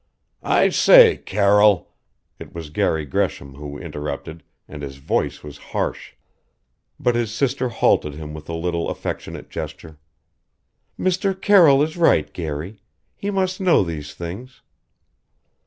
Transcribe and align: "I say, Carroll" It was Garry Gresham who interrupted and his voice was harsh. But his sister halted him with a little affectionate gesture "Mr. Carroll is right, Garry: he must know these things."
"I 0.41 0.69
say, 0.69 1.17
Carroll" 1.17 1.93
It 2.39 2.55
was 2.55 2.71
Garry 2.71 3.05
Gresham 3.05 3.53
who 3.53 3.77
interrupted 3.77 4.41
and 4.67 4.81
his 4.81 4.95
voice 4.97 5.43
was 5.43 5.59
harsh. 5.77 6.13
But 6.99 7.13
his 7.13 7.31
sister 7.31 7.69
halted 7.69 8.15
him 8.15 8.33
with 8.33 8.49
a 8.49 8.55
little 8.55 8.89
affectionate 8.89 9.51
gesture 9.51 9.99
"Mr. 10.99 11.39
Carroll 11.39 11.83
is 11.83 11.97
right, 11.97 12.33
Garry: 12.33 12.81
he 13.15 13.29
must 13.29 13.61
know 13.61 13.83
these 13.83 14.15
things." 14.15 14.63